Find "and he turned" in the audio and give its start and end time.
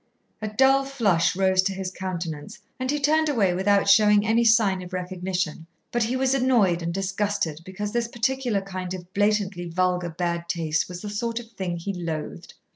2.79-3.29